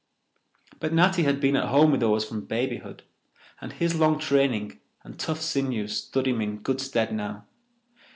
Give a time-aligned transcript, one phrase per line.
[0.79, 3.03] But Natty had been at home with the oars from babyhood,
[3.61, 7.45] and his long training and tough sinews stood him in good stead now.